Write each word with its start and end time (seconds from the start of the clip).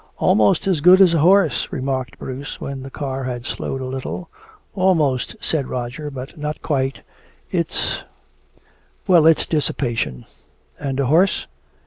"Almost 0.17 0.65
as 0.65 0.81
good 0.81 0.99
as 0.99 1.13
a 1.13 1.19
horse," 1.19 1.67
remarked 1.71 2.17
Bruce, 2.17 2.59
when 2.59 2.81
the 2.81 2.89
car 2.89 3.23
had 3.25 3.45
slowed 3.45 3.81
a 3.81 3.85
little. 3.85 4.29
"Almost," 4.73 5.35
said 5.39 5.67
Roger, 5.67 6.09
"but 6.09 6.35
not 6.39 6.59
quite. 6.63 7.01
It's 7.51 7.99
well, 9.05 9.27
it's 9.27 9.45
dissipation." 9.45 10.25
"And 10.79 10.99
a 10.99 11.05
horse?" 11.05 11.45